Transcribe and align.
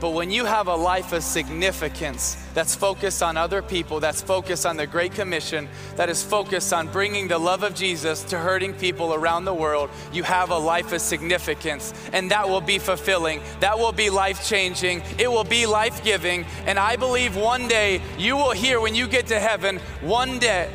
But 0.00 0.10
when 0.10 0.30
you 0.30 0.44
have 0.44 0.68
a 0.68 0.76
life 0.76 1.12
of 1.12 1.24
significance 1.24 2.36
that's 2.54 2.74
focused 2.74 3.20
on 3.20 3.36
other 3.36 3.62
people, 3.62 3.98
that's 3.98 4.22
focused 4.22 4.64
on 4.64 4.76
the 4.76 4.86
Great 4.86 5.12
Commission, 5.12 5.68
that 5.96 6.08
is 6.08 6.22
focused 6.22 6.72
on 6.72 6.86
bringing 6.88 7.26
the 7.26 7.38
love 7.38 7.64
of 7.64 7.74
Jesus 7.74 8.22
to 8.24 8.38
hurting 8.38 8.74
people 8.74 9.12
around 9.12 9.44
the 9.44 9.54
world, 9.54 9.90
you 10.12 10.22
have 10.22 10.50
a 10.50 10.58
life 10.58 10.92
of 10.92 11.00
significance. 11.00 11.92
And 12.12 12.30
that 12.30 12.48
will 12.48 12.60
be 12.60 12.78
fulfilling. 12.78 13.40
That 13.58 13.76
will 13.76 13.92
be 13.92 14.08
life 14.08 14.46
changing. 14.46 15.02
It 15.18 15.28
will 15.28 15.44
be 15.44 15.66
life 15.66 16.04
giving. 16.04 16.44
And 16.66 16.78
I 16.78 16.94
believe 16.94 17.34
one 17.34 17.66
day 17.66 18.00
you 18.16 18.36
will 18.36 18.52
hear 18.52 18.80
when 18.80 18.94
you 18.94 19.08
get 19.08 19.26
to 19.28 19.40
heaven, 19.40 19.78
one 20.00 20.38
day, 20.38 20.70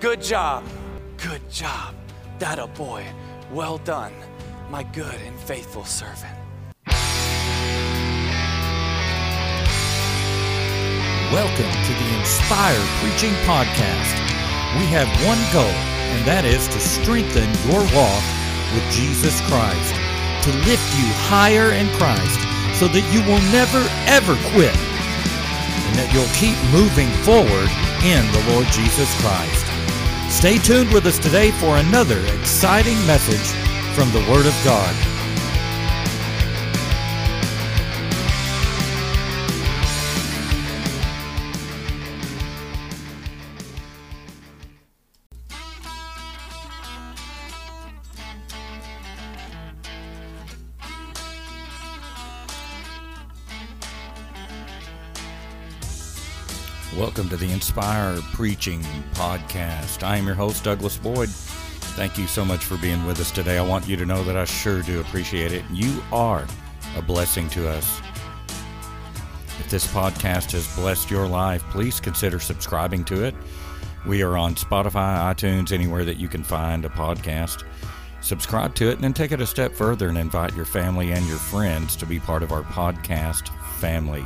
good 0.00 0.20
job, 0.20 0.64
good 1.16 1.50
job, 1.50 1.94
that 2.38 2.58
a 2.58 2.66
boy, 2.66 3.06
well 3.50 3.78
done, 3.78 4.12
my 4.68 4.82
good 4.82 5.20
and 5.22 5.38
faithful 5.40 5.86
servant. 5.86 6.39
Welcome 11.32 11.70
to 11.70 11.92
the 11.94 12.18
Inspire 12.18 12.82
Preaching 12.98 13.30
Podcast. 13.46 14.18
We 14.74 14.84
have 14.90 15.06
one 15.22 15.38
goal, 15.54 15.70
and 16.10 16.26
that 16.26 16.42
is 16.42 16.66
to 16.66 16.80
strengthen 16.82 17.46
your 17.70 17.86
walk 17.94 18.24
with 18.74 18.82
Jesus 18.90 19.38
Christ, 19.46 19.94
to 20.42 20.50
lift 20.66 20.82
you 20.98 21.06
higher 21.30 21.70
in 21.70 21.86
Christ 21.94 22.34
so 22.74 22.90
that 22.90 23.06
you 23.14 23.22
will 23.22 23.38
never, 23.54 23.78
ever 24.10 24.34
quit, 24.50 24.74
and 24.74 25.94
that 26.02 26.10
you'll 26.10 26.34
keep 26.34 26.58
moving 26.74 27.14
forward 27.22 27.70
in 28.02 28.26
the 28.34 28.42
Lord 28.50 28.66
Jesus 28.74 29.06
Christ. 29.22 29.70
Stay 30.34 30.58
tuned 30.58 30.90
with 30.90 31.06
us 31.06 31.22
today 31.22 31.54
for 31.62 31.78
another 31.78 32.18
exciting 32.42 32.98
message 33.06 33.54
from 33.94 34.10
the 34.10 34.26
Word 34.26 34.50
of 34.50 34.56
God. 34.66 35.09
Welcome 56.98 57.28
to 57.28 57.36
the 57.36 57.52
Inspire 57.52 58.18
Preaching 58.32 58.82
Podcast. 59.14 60.02
I 60.02 60.16
am 60.16 60.26
your 60.26 60.34
host, 60.34 60.64
Douglas 60.64 60.96
Boyd. 60.96 61.28
Thank 61.28 62.18
you 62.18 62.26
so 62.26 62.44
much 62.44 62.64
for 62.64 62.76
being 62.78 63.06
with 63.06 63.20
us 63.20 63.30
today. 63.30 63.58
I 63.58 63.62
want 63.64 63.86
you 63.86 63.96
to 63.96 64.04
know 64.04 64.24
that 64.24 64.36
I 64.36 64.44
sure 64.44 64.82
do 64.82 65.00
appreciate 65.00 65.52
it. 65.52 65.62
You 65.70 66.02
are 66.12 66.44
a 66.96 67.02
blessing 67.02 67.48
to 67.50 67.68
us. 67.68 68.00
If 69.60 69.70
this 69.70 69.86
podcast 69.86 70.50
has 70.50 70.74
blessed 70.74 71.12
your 71.12 71.28
life, 71.28 71.62
please 71.70 72.00
consider 72.00 72.40
subscribing 72.40 73.04
to 73.04 73.22
it. 73.22 73.36
We 74.04 74.22
are 74.22 74.36
on 74.36 74.56
Spotify, 74.56 75.32
iTunes, 75.32 75.70
anywhere 75.70 76.04
that 76.04 76.16
you 76.16 76.26
can 76.26 76.42
find 76.42 76.84
a 76.84 76.88
podcast. 76.88 77.62
Subscribe 78.20 78.74
to 78.74 78.90
it 78.90 78.94
and 78.94 79.04
then 79.04 79.14
take 79.14 79.30
it 79.30 79.40
a 79.40 79.46
step 79.46 79.74
further 79.74 80.08
and 80.08 80.18
invite 80.18 80.56
your 80.56 80.64
family 80.64 81.12
and 81.12 81.24
your 81.28 81.38
friends 81.38 81.94
to 81.96 82.04
be 82.04 82.18
part 82.18 82.42
of 82.42 82.50
our 82.50 82.62
podcast 82.62 83.48
family. 83.78 84.24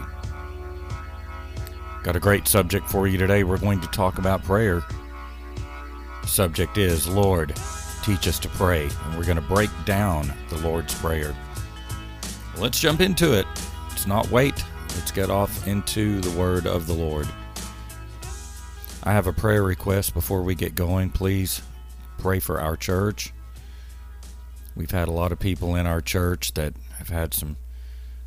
Got 2.04 2.16
a 2.16 2.20
great 2.20 2.46
subject 2.46 2.86
for 2.90 3.08
you 3.08 3.16
today. 3.16 3.44
We're 3.44 3.56
going 3.56 3.80
to 3.80 3.86
talk 3.86 4.18
about 4.18 4.44
prayer. 4.44 4.82
Subject 6.26 6.76
is 6.76 7.08
Lord, 7.08 7.56
teach 8.02 8.28
us 8.28 8.38
to 8.40 8.48
pray. 8.50 8.90
And 9.04 9.16
we're 9.16 9.24
going 9.24 9.36
to 9.36 9.42
break 9.42 9.70
down 9.86 10.30
the 10.50 10.58
Lord's 10.58 10.94
Prayer. 10.96 11.34
Let's 12.58 12.78
jump 12.78 13.00
into 13.00 13.32
it. 13.32 13.46
Let's 13.88 14.06
not 14.06 14.30
wait. 14.30 14.62
Let's 14.90 15.12
get 15.12 15.30
off 15.30 15.66
into 15.66 16.20
the 16.20 16.38
word 16.38 16.66
of 16.66 16.86
the 16.86 16.92
Lord. 16.92 17.26
I 19.02 19.12
have 19.12 19.26
a 19.26 19.32
prayer 19.32 19.62
request 19.62 20.12
before 20.12 20.42
we 20.42 20.54
get 20.54 20.74
going. 20.74 21.08
Please 21.08 21.62
pray 22.18 22.38
for 22.38 22.60
our 22.60 22.76
church. 22.76 23.32
We've 24.76 24.90
had 24.90 25.08
a 25.08 25.12
lot 25.12 25.32
of 25.32 25.38
people 25.38 25.74
in 25.74 25.86
our 25.86 26.02
church 26.02 26.52
that 26.52 26.74
have 26.98 27.08
had 27.08 27.32
some 27.32 27.56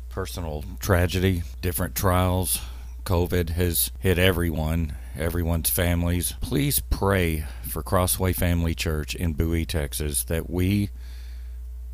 personal 0.08 0.64
tragedy, 0.80 1.44
different 1.62 1.94
trials, 1.94 2.60
COVID 3.08 3.48
has 3.50 3.90
hit 4.00 4.18
everyone, 4.18 4.92
everyone's 5.16 5.70
families. 5.70 6.34
Please 6.42 6.80
pray 6.90 7.46
for 7.66 7.82
Crossway 7.82 8.34
Family 8.34 8.74
Church 8.74 9.14
in 9.14 9.32
Bowie, 9.32 9.64
Texas, 9.64 10.24
that 10.24 10.50
we 10.50 10.90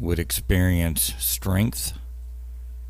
would 0.00 0.18
experience 0.18 1.14
strength 1.20 1.92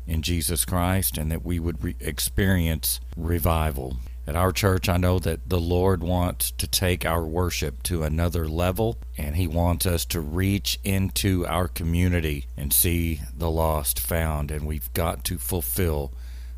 in 0.07 0.23
Jesus 0.23 0.65
Christ 0.65 1.19
and 1.19 1.31
that 1.31 1.45
we 1.45 1.59
would 1.59 1.83
re- 1.83 1.95
experience 1.99 2.99
revival. 3.15 3.97
At 4.25 4.35
our 4.35 4.51
church, 4.51 4.89
I 4.89 4.97
know 4.97 5.19
that 5.19 5.47
the 5.47 5.61
Lord 5.61 6.01
wants 6.01 6.49
to 6.49 6.65
take 6.65 7.05
our 7.05 7.23
worship 7.23 7.83
to 7.83 8.01
another 8.01 8.47
level, 8.47 8.97
and 9.19 9.35
He 9.35 9.45
wants 9.45 9.85
us 9.85 10.03
to 10.05 10.19
reach 10.19 10.79
into 10.83 11.45
our 11.45 11.67
community 11.67 12.47
and 12.57 12.73
see 12.73 13.21
the 13.37 13.51
lost 13.51 13.99
found, 13.99 14.49
and 14.49 14.65
we've 14.65 14.91
got 14.93 15.23
to 15.25 15.37
fulfill 15.37 16.11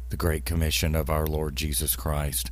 the 0.09 0.18
Great 0.18 0.45
Commission 0.45 0.95
of 0.95 1.09
our 1.09 1.25
Lord 1.25 1.56
Jesus 1.56 1.95
Christ. 1.95 2.51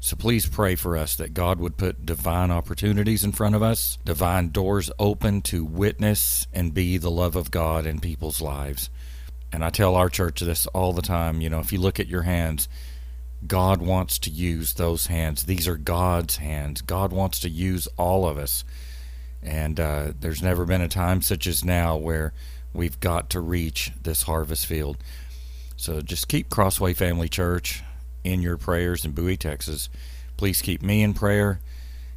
So 0.00 0.16
please 0.16 0.46
pray 0.46 0.74
for 0.74 0.96
us 0.96 1.16
that 1.16 1.32
God 1.32 1.58
would 1.60 1.76
put 1.76 2.04
divine 2.04 2.50
opportunities 2.50 3.24
in 3.24 3.32
front 3.32 3.54
of 3.54 3.62
us, 3.62 3.96
divine 4.04 4.50
doors 4.50 4.90
open 4.98 5.40
to 5.42 5.64
witness 5.64 6.46
and 6.52 6.74
be 6.74 6.98
the 6.98 7.10
love 7.10 7.36
of 7.36 7.50
God 7.50 7.86
in 7.86 8.00
people's 8.00 8.42
lives. 8.42 8.90
And 9.50 9.64
I 9.64 9.70
tell 9.70 9.94
our 9.94 10.08
church 10.08 10.40
this 10.40 10.66
all 10.68 10.92
the 10.92 11.00
time 11.00 11.40
you 11.40 11.48
know, 11.48 11.60
if 11.60 11.72
you 11.72 11.78
look 11.78 11.98
at 11.98 12.06
your 12.06 12.22
hands, 12.22 12.68
God 13.46 13.80
wants 13.80 14.18
to 14.20 14.30
use 14.30 14.74
those 14.74 15.06
hands. 15.06 15.44
These 15.44 15.68
are 15.68 15.76
God's 15.76 16.36
hands. 16.36 16.82
God 16.82 17.12
wants 17.12 17.40
to 17.40 17.48
use 17.48 17.88
all 17.96 18.26
of 18.26 18.36
us. 18.36 18.64
And 19.42 19.78
uh, 19.78 20.12
there's 20.18 20.42
never 20.42 20.64
been 20.64 20.80
a 20.80 20.88
time 20.88 21.22
such 21.22 21.46
as 21.46 21.64
now 21.64 21.96
where 21.96 22.32
we've 22.72 22.98
got 23.00 23.30
to 23.30 23.40
reach 23.40 23.92
this 24.02 24.24
harvest 24.24 24.66
field. 24.66 24.96
So 25.84 26.00
just 26.00 26.28
keep 26.28 26.48
Crossway 26.48 26.94
Family 26.94 27.28
Church 27.28 27.82
in 28.24 28.40
your 28.40 28.56
prayers 28.56 29.04
in 29.04 29.10
Bowie, 29.10 29.36
Texas. 29.36 29.90
Please 30.38 30.62
keep 30.62 30.80
me 30.80 31.02
in 31.02 31.12
prayer. 31.12 31.60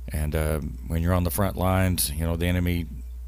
And 0.07 0.33
uh, 0.33 0.59
when 0.87 1.01
you're 1.01 1.13
on 1.13 1.25
the 1.25 1.31
front 1.31 1.57
lines, 1.57 2.09
you 2.09 2.25
know, 2.25 2.37
the 2.37 2.45
enemy 2.45 2.85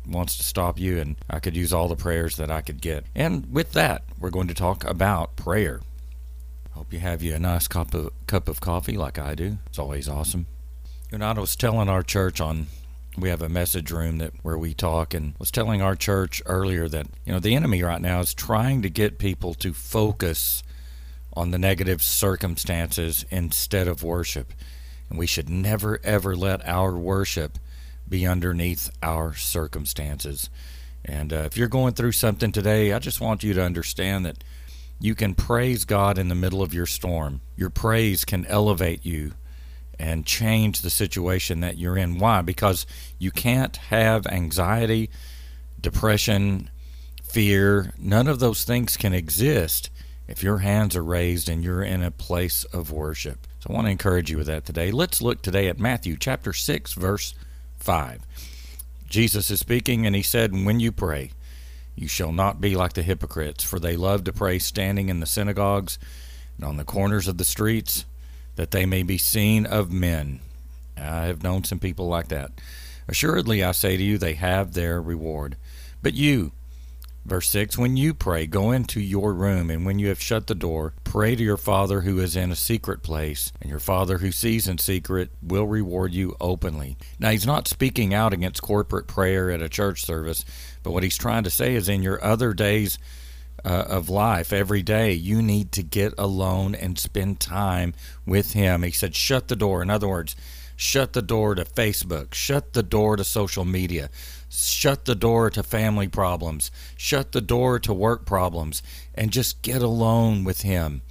wants 0.08 0.38
to 0.38 0.44
stop 0.44 0.80
you, 0.80 0.98
and 0.98 1.18
I 1.30 1.40
could 1.40 1.58
use 1.58 1.74
all 1.74 1.90
the 1.90 1.98
prayers 1.98 2.38
that 2.38 2.50
I 2.50 2.62
could 2.62 2.80
get. 2.80 3.04
And 3.14 3.52
with 3.52 3.74
that, 3.74 4.04
we're 4.18 4.30
going 4.30 4.48
to 4.48 4.54
talk 4.54 4.86
about 4.86 5.36
prayer. 5.36 5.82
Hope 6.72 6.94
you 6.94 7.00
have 7.00 7.22
you 7.22 7.36
a 7.36 7.40
nice 7.40 7.68
cup 7.68 7.94
of, 7.94 8.14
cup 8.26 8.48
of 8.48 8.62
coffee 8.62 8.96
like 8.96 9.20
I 9.20 9.36
do. 9.36 9.58
It's 9.66 9.78
always 9.78 10.08
awesome. 10.08 10.46
You 11.12 11.18
know, 11.18 11.28
I 11.28 11.34
was 11.34 11.58
telling 11.58 11.90
our 11.90 12.02
church 12.02 12.40
on 12.40 12.68
we 13.20 13.30
have 13.30 13.42
a 13.42 13.50
message 13.50 13.92
room 13.92 14.18
that 14.20 14.34
where 14.44 14.58
we 14.58 14.74
talk 14.74 15.14
and 15.14 15.34
was 15.40 15.52
telling 15.52 15.82
our 15.82 15.96
church 15.96 16.42
earlier 16.46 16.88
that 16.90 17.08
you 17.26 17.34
know 17.34 17.40
the 17.40 17.56
enemy 17.56 17.84
right 17.84 18.02
now 18.02 18.20
is 18.20 18.34
trying 18.34 18.82
to 18.82 18.90
get 18.90 19.20
people 19.20 19.54
to 19.56 19.74
focus 19.74 20.64
on 21.34 21.52
the 21.52 21.58
negative 21.58 22.02
circumstances 22.02 23.26
instead 23.30 23.88
of 23.88 24.04
worship. 24.04 24.54
And 25.10 25.18
we 25.18 25.28
should 25.28 25.50
never 25.50 26.00
ever 26.04 26.36
let 26.36 26.68
our 26.68 26.98
worship 26.98 27.58
be 28.08 28.26
underneath 28.26 28.90
our 29.04 29.34
circumstances. 29.36 30.50
And 31.06 31.32
uh, 31.32 31.44
if 31.46 31.58
you're 31.58 31.68
going 31.68 31.94
through 31.94 32.12
something 32.12 32.52
today 32.52 32.92
i 32.92 33.00
just 33.00 33.22
want 33.22 33.44
you 33.44 33.54
to 33.54 33.64
understand 33.64 34.26
that 34.26 34.44
you 35.00 35.16
can 35.16 35.34
praise 35.34 35.86
god 35.86 36.18
in 36.18 36.28
the 36.28 36.36
middle 36.36 36.62
of 36.62 36.74
your 36.74 36.86
storm. 36.86 37.40
Your 37.56 37.70
praise 37.70 38.26
can 38.26 38.46
elevate 38.48 39.06
you 39.06 39.34
and 40.00 40.26
change 40.26 40.82
the 40.82 40.90
situation 40.90 41.60
that 41.60 41.78
you're 41.78 41.98
in. 41.98 42.18
Why? 42.18 42.42
Because 42.42 42.88
you 43.18 43.32
can't 43.32 43.76
have 43.76 44.26
anxiety, 44.28 45.10
depression, 45.80 46.70
fear. 47.22 47.94
None 48.00 48.28
of 48.28 48.40
those 48.40 48.64
things 48.64 48.96
can 48.96 49.14
exist 49.14 49.90
if 50.28 50.42
your 50.42 50.60
hands 50.60 50.96
are 50.96 51.04
raised 51.04 51.50
and 51.50 51.64
you're 51.64 51.84
in 51.84 52.02
a 52.02 52.12
place 52.12 52.64
of 52.66 52.92
worship. 52.92 53.46
So 53.60 53.72
I 53.72 53.74
want 53.74 53.88
to 53.88 53.92
encourage 53.92 54.32
you 54.32 54.38
with 54.38 54.48
that 54.48 54.66
today. 54.66 54.90
Let's 54.92 55.22
look 55.22 55.42
today 55.42 55.68
at 55.68 55.80
Matthew 55.80 56.16
chapter 56.18 56.54
6 56.54 56.94
verse 56.94 57.34
5. 57.78 58.22
Jesus 59.10 59.52
is 59.52 59.60
speaking 59.60 60.06
and 60.06 60.16
he 60.16 60.22
said, 60.22 60.54
"When 60.54 60.80
you 60.80 60.92
pray, 60.92 61.32
you 61.96 62.08
shall 62.08 62.32
not 62.32 62.62
be 62.62 62.76
like 62.76 62.94
the 62.94 63.02
hypocrites, 63.02 63.64
for 63.64 63.80
they 63.80 63.98
love 63.98 64.24
to 64.24 64.32
pray 64.32 64.60
standing 64.60 65.10
in 65.10 65.20
the 65.20 65.26
synagogues 65.26 66.00
and 66.56 66.66
on 66.66 66.78
the 66.78 66.86
corners 66.86 67.28
of 67.28 67.38
the 67.38 67.44
streets." 67.44 68.06
That 68.60 68.72
they 68.72 68.86
may 68.86 69.04
be 69.04 69.18
seen 69.18 69.66
of 69.66 69.90
men. 69.90 70.42
I 70.98 71.28
have 71.28 71.42
known 71.42 71.64
some 71.64 71.80
people 71.80 72.10
like 72.10 72.28
that. 72.28 72.52
Assuredly, 73.08 73.64
I 73.64 73.72
say 73.72 73.96
to 73.96 74.04
you, 74.04 74.18
they 74.18 74.34
have 74.34 74.74
their 74.74 75.02
reward. 75.02 75.56
But 76.02 76.14
you, 76.14 76.52
verse 77.26 77.50
6, 77.52 77.78
when 77.78 77.96
you 77.96 78.14
pray, 78.14 78.48
go 78.48 78.72
into 78.72 79.00
your 79.00 79.34
room, 79.34 79.70
and 79.70 79.86
when 79.86 79.98
you 79.98 80.10
have 80.10 80.22
shut 80.22 80.48
the 80.48 80.56
door, 80.56 80.94
pray 81.06 81.38
to 81.38 81.42
your 81.42 81.56
Father 81.56 82.02
who 82.02 82.20
is 82.20 82.36
in 82.36 82.52
a 82.52 82.56
secret 82.58 83.02
place, 83.02 83.54
and 83.62 83.70
your 83.70 83.80
Father 83.80 84.18
who 84.18 84.30
sees 84.30 84.68
in 84.68 84.78
secret 84.78 85.30
will 85.42 85.66
reward 85.66 86.14
you 86.14 86.36
openly. 86.42 86.98
Now, 87.18 87.30
he's 87.30 87.48
not 87.48 87.70
speaking 87.70 88.14
out 88.14 88.34
against 88.34 88.62
corporate 88.62 89.08
prayer 89.08 89.50
at 89.50 89.62
a 89.62 89.70
church 89.70 90.04
service, 90.04 90.44
but 90.84 90.92
what 90.92 91.04
he's 91.04 91.18
trying 91.18 91.46
to 91.46 91.50
say 91.50 91.76
is 91.76 91.88
in 91.88 92.04
your 92.04 92.22
other 92.22 92.54
days, 92.54 93.00
uh, 93.64 93.86
of 93.88 94.10
life 94.10 94.54
every 94.54 94.82
day, 94.82 95.14
you 95.14 95.42
need 95.42 95.72
to 95.74 95.84
get 95.84 96.14
alone 96.18 96.76
and 96.76 96.98
spend 96.98 97.40
time 97.40 97.94
with 98.26 98.54
Him. 98.54 98.84
He 98.84 98.92
said, 98.92 99.16
shut 99.16 99.48
the 99.48 99.56
door. 99.56 99.82
In 99.82 99.90
other 99.90 100.08
words, 100.08 100.36
shut 100.76 101.14
the 101.14 101.22
door 101.22 101.56
to 101.56 101.66
Facebook, 101.66 102.34
shut 102.34 102.74
the 102.74 102.84
door 102.84 103.18
to 103.18 103.24
social 103.24 103.66
media, 103.66 104.10
shut 104.50 105.06
the 105.06 105.16
door 105.16 105.50
to 105.50 105.64
family 105.64 106.08
problems, 106.08 106.72
shut 106.96 107.32
the 107.32 107.42
door 107.42 107.80
to 107.80 107.94
work 107.94 108.26
problems, 108.26 108.82
and 109.14 109.32
just 109.32 109.62
get 109.62 109.82
alone 109.82 110.44
with 110.44 110.62
Him 110.62 111.02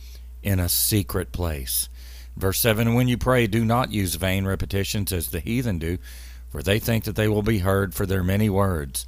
in 0.42 0.58
a 0.58 0.68
secret 0.68 1.32
place. 1.32 1.88
Verse 2.36 2.60
7 2.60 2.94
When 2.94 3.08
you 3.08 3.18
pray, 3.18 3.46
do 3.46 3.64
not 3.64 3.92
use 3.92 4.14
vain 4.14 4.46
repetitions 4.46 5.12
as 5.12 5.30
the 5.30 5.40
heathen 5.40 5.78
do, 5.78 5.98
for 6.48 6.62
they 6.62 6.78
think 6.78 7.04
that 7.04 7.16
they 7.16 7.28
will 7.28 7.42
be 7.42 7.58
heard 7.58 7.94
for 7.94 8.06
their 8.06 8.22
many 8.22 8.48
words. 8.48 9.06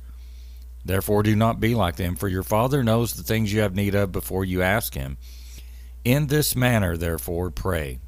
Therefore, 0.85 1.23
do 1.23 1.37
not 1.37 1.61
be 1.61 1.75
like 1.75 1.97
them, 1.97 2.17
for 2.17 2.29
your 2.29 2.43
Father 2.43 2.82
knows 2.82 3.12
the 3.12 3.23
things 3.23 3.53
you 3.53 3.61
have 3.61 3.75
need 3.75 3.94
of 3.94 4.12
before 4.12 4.44
you 4.44 4.62
ask 4.62 4.94
Him. 4.94 5.19
In 6.05 6.29
this 6.29 6.56
manner, 6.56 6.97
therefore, 6.97 7.50
pray. 7.50 7.99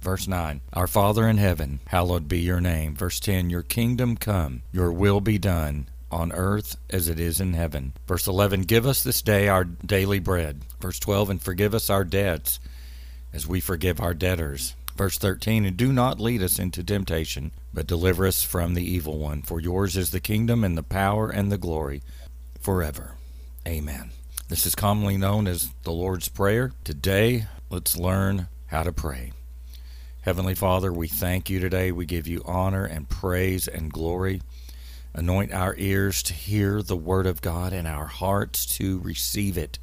Verse 0.00 0.28
9 0.28 0.60
Our 0.72 0.86
Father 0.86 1.28
in 1.28 1.36
heaven, 1.36 1.80
hallowed 1.86 2.28
be 2.28 2.40
your 2.40 2.60
name. 2.60 2.94
Verse 2.94 3.20
10 3.20 3.50
Your 3.50 3.62
kingdom 3.62 4.16
come, 4.16 4.62
your 4.72 4.92
will 4.92 5.20
be 5.20 5.38
done, 5.38 5.88
on 6.10 6.32
earth 6.32 6.76
as 6.90 7.08
it 7.08 7.18
is 7.18 7.40
in 7.40 7.54
heaven. 7.54 7.92
Verse 8.06 8.26
11 8.26 8.62
Give 8.62 8.86
us 8.86 9.02
this 9.02 9.22
day 9.22 9.48
our 9.48 9.64
daily 9.64 10.18
bread. 10.18 10.62
Verse 10.80 10.98
12 10.98 11.30
And 11.30 11.42
forgive 11.42 11.74
us 11.74 11.90
our 11.90 12.04
debts 12.04 12.60
as 13.32 13.46
we 13.46 13.60
forgive 13.60 14.00
our 14.00 14.14
debtors. 14.14 14.74
Verse 14.96 15.18
13 15.18 15.66
And 15.66 15.76
do 15.76 15.92
not 15.92 16.18
lead 16.18 16.42
us 16.42 16.58
into 16.58 16.82
temptation, 16.82 17.52
but 17.72 17.86
deliver 17.86 18.26
us 18.26 18.42
from 18.42 18.74
the 18.74 18.84
evil 18.84 19.18
one. 19.18 19.42
For 19.42 19.60
yours 19.60 19.96
is 19.96 20.10
the 20.10 20.20
kingdom 20.20 20.64
and 20.64 20.76
the 20.76 20.82
power 20.82 21.28
and 21.28 21.52
the 21.52 21.58
glory 21.58 22.02
forever. 22.60 23.12
Amen. 23.68 24.10
This 24.48 24.64
is 24.64 24.74
commonly 24.74 25.16
known 25.16 25.46
as 25.46 25.70
the 25.82 25.92
Lord's 25.92 26.28
Prayer. 26.28 26.72
Today, 26.84 27.46
let's 27.68 27.96
learn 27.96 28.48
how 28.66 28.84
to 28.84 28.92
pray. 28.92 29.32
Heavenly 30.22 30.54
Father, 30.54 30.92
we 30.92 31.08
thank 31.08 31.50
you 31.50 31.60
today. 31.60 31.92
We 31.92 32.06
give 32.06 32.26
you 32.26 32.42
honor 32.46 32.84
and 32.84 33.08
praise 33.08 33.68
and 33.68 33.92
glory. 33.92 34.40
Anoint 35.14 35.52
our 35.52 35.74
ears 35.78 36.22
to 36.24 36.32
hear 36.32 36.82
the 36.82 36.96
Word 36.96 37.26
of 37.26 37.42
God 37.42 37.72
and 37.72 37.86
our 37.86 38.06
hearts 38.06 38.66
to 38.76 38.98
receive 39.00 39.58
it. 39.58 39.78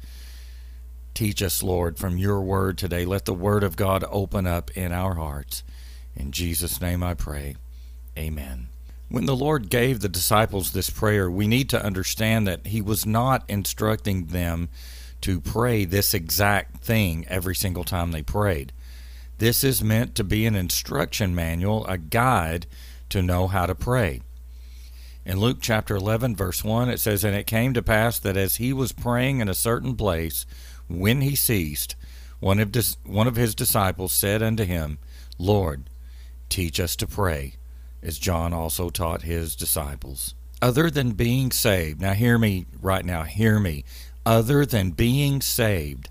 Teach 1.14 1.42
us, 1.42 1.62
Lord, 1.62 1.96
from 1.96 2.18
your 2.18 2.40
Word 2.40 2.76
today. 2.76 3.04
Let 3.04 3.24
the 3.24 3.32
Word 3.32 3.62
of 3.62 3.76
God 3.76 4.04
open 4.10 4.48
up 4.48 4.72
in 4.76 4.92
our 4.92 5.14
hearts. 5.14 5.62
In 6.16 6.32
Jesus' 6.32 6.80
name 6.80 7.04
I 7.04 7.14
pray. 7.14 7.54
Amen. 8.18 8.66
When 9.08 9.26
the 9.26 9.36
Lord 9.36 9.70
gave 9.70 10.00
the 10.00 10.08
disciples 10.08 10.72
this 10.72 10.90
prayer, 10.90 11.30
we 11.30 11.46
need 11.46 11.70
to 11.70 11.84
understand 11.84 12.48
that 12.48 12.66
He 12.66 12.80
was 12.80 13.06
not 13.06 13.44
instructing 13.48 14.26
them 14.26 14.68
to 15.20 15.40
pray 15.40 15.84
this 15.84 16.14
exact 16.14 16.82
thing 16.82 17.24
every 17.28 17.54
single 17.54 17.84
time 17.84 18.10
they 18.10 18.22
prayed. 18.22 18.72
This 19.38 19.62
is 19.62 19.84
meant 19.84 20.16
to 20.16 20.24
be 20.24 20.46
an 20.46 20.56
instruction 20.56 21.32
manual, 21.32 21.86
a 21.86 21.96
guide 21.96 22.66
to 23.10 23.22
know 23.22 23.46
how 23.46 23.66
to 23.66 23.74
pray. 23.76 24.20
In 25.24 25.38
Luke 25.38 25.58
chapter 25.60 25.94
11, 25.94 26.34
verse 26.34 26.64
1, 26.64 26.90
it 26.90 26.98
says, 26.98 27.22
And 27.22 27.36
it 27.36 27.46
came 27.46 27.72
to 27.72 27.82
pass 27.82 28.18
that 28.18 28.36
as 28.36 28.56
he 28.56 28.72
was 28.72 28.92
praying 28.92 29.38
in 29.38 29.48
a 29.48 29.54
certain 29.54 29.96
place, 29.96 30.44
when 30.88 31.20
he 31.20 31.34
ceased, 31.34 31.96
one 32.40 32.58
of, 32.58 32.72
dis- 32.72 32.96
one 33.04 33.26
of 33.26 33.36
his 33.36 33.54
disciples 33.54 34.12
said 34.12 34.42
unto 34.42 34.64
him, 34.64 34.98
Lord, 35.38 35.90
teach 36.48 36.78
us 36.78 36.96
to 36.96 37.06
pray 37.06 37.54
as 38.02 38.18
John 38.18 38.52
also 38.52 38.90
taught 38.90 39.22
his 39.22 39.56
disciples. 39.56 40.34
Other 40.60 40.90
than 40.90 41.12
being 41.12 41.50
saved, 41.50 42.00
now 42.00 42.12
hear 42.12 42.38
me 42.38 42.66
right 42.80 43.04
now, 43.04 43.22
hear 43.22 43.58
me. 43.58 43.84
Other 44.26 44.64
than 44.64 44.90
being 44.90 45.40
saved, 45.40 46.10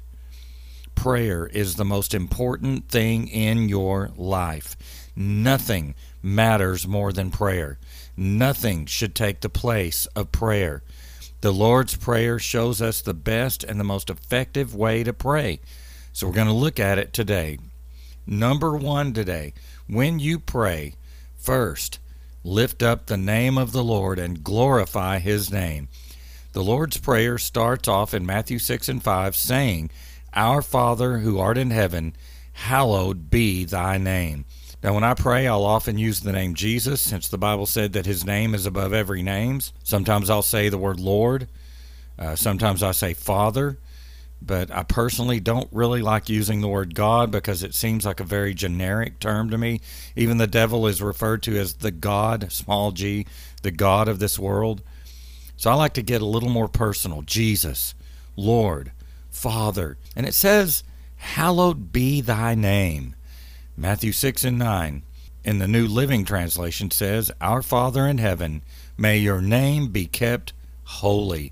prayer 0.96 1.48
is 1.48 1.76
the 1.76 1.86
most 1.86 2.14
important 2.14 2.90
thing 2.90 3.28
in 3.28 3.70
your 3.70 4.12
life. 4.16 4.76
Nothing 5.16 5.96
matters 6.22 6.88
more 6.88 7.12
than 7.12 7.32
prayer. 7.32 7.80
Nothing 8.16 8.86
should 8.86 9.16
take 9.16 9.42
the 9.42 9.50
place 9.50 10.06
of 10.16 10.32
prayer. 10.32 10.84
The 11.44 11.52
Lord's 11.52 11.98
Prayer 11.98 12.40
shows 12.40 12.82
us 12.82 13.02
the 13.02 13.14
best 13.14 13.66
and 13.66 13.78
the 13.78 13.84
most 13.84 14.10
effective 14.10 14.74
way 14.74 15.04
to 15.04 15.12
pray. 15.12 15.60
So 16.14 16.26
we're 16.26 16.34
going 16.36 16.48
to 16.48 16.54
look 16.54 16.80
at 16.80 16.98
it 16.98 17.12
today. 17.12 17.60
Number 18.26 18.78
one 18.78 19.12
today, 19.12 19.54
when 19.86 20.20
you 20.20 20.40
pray, 20.40 20.94
First, 21.36 22.00
lift 22.46 22.82
up 22.82 23.08
the 23.08 23.18
name 23.18 23.58
of 23.58 23.74
the 23.74 23.84
Lord 23.84 24.20
and 24.20 24.42
glorify 24.42 25.20
his 25.20 25.52
name. 25.52 25.90
The 26.54 26.64
Lord's 26.64 26.96
Prayer 26.96 27.38
starts 27.38 27.90
off 27.90 28.14
in 28.14 28.26
Matthew 28.26 28.58
6 28.58 28.88
and 28.88 29.04
5 29.04 29.36
saying, 29.36 29.90
Our 30.34 30.62
Father 30.62 31.18
who 31.18 31.40
art 31.40 31.58
in 31.58 31.72
heaven, 31.72 32.16
hallowed 32.54 33.30
be 33.30 33.66
thy 33.66 33.98
name. 33.98 34.46
Now, 34.84 34.94
when 34.94 35.04
I 35.04 35.14
pray, 35.14 35.48
I'll 35.48 35.64
often 35.64 35.98
use 35.98 36.20
the 36.20 36.34
name 36.34 36.56
Jesus, 36.56 37.02
since 37.02 37.30
the 37.30 37.38
Bible 37.38 37.66
said 37.66 37.94
that 37.94 38.06
his 38.06 38.26
name 38.26 38.54
is 38.54 38.66
above 38.66 38.94
every 38.94 39.24
name. 39.24 39.62
Sometimes 39.84 40.30
I'll 40.30 40.42
say 40.42 40.68
the 40.68 40.78
word 40.78 41.00
Lord. 41.00 41.48
Uh, 42.20 42.36
sometimes 42.36 42.84
I 42.84 42.92
say 42.92 43.14
Father 43.14 43.80
but 44.46 44.70
I 44.72 44.84
personally 44.84 45.40
don't 45.40 45.70
really 45.72 46.02
like 46.02 46.28
using 46.28 46.60
the 46.60 46.68
word 46.68 46.96
God 46.96 47.32
because 47.32 47.64
it 47.64 47.74
seems 47.74 48.06
like 48.06 48.20
a 48.20 48.26
very 48.26 48.54
generic 48.54 49.20
term 49.20 49.50
to 49.50 49.58
me. 49.58 49.80
Even 50.16 50.38
the 50.38 50.48
devil 50.48 50.86
is 50.86 51.02
referred 51.02 51.42
to 51.44 51.58
as 51.58 51.76
the 51.76 51.92
God, 51.92 52.52
small 52.52 52.92
g, 52.92 53.26
the 53.62 53.72
God 53.72 54.08
of 54.08 54.20
this 54.20 54.38
world. 54.38 54.82
So 55.56 55.72
I 55.72 55.76
like 55.76 55.94
to 55.94 56.02
get 56.02 56.22
a 56.22 56.26
little 56.26 56.50
more 56.50 56.68
personal 56.68 57.22
Jesus, 57.22 57.96
Lord, 58.36 58.92
Father. 59.30 59.98
And 60.16 60.26
it 60.26 60.34
says, 60.34 60.84
Hallowed 61.16 61.94
be 61.94 62.20
thy 62.20 62.54
name. 62.54 63.16
Matthew 63.76 64.12
6 64.12 64.44
and 64.44 64.60
9 64.60 65.02
in 65.44 65.58
the 65.58 65.68
New 65.68 65.88
Living 65.88 66.26
Translation 66.26 66.92
says, 66.92 67.32
Our 67.42 67.64
Father 67.64 68.06
in 68.06 68.20
heaven, 68.20 68.62
may 68.98 69.18
your 69.18 69.42
name 69.42 69.88
be 69.88 70.06
kept 70.06 70.54
holy. 70.84 71.52